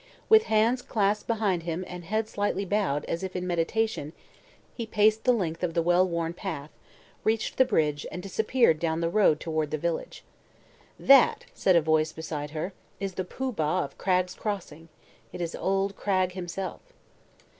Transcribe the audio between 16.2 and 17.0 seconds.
himself."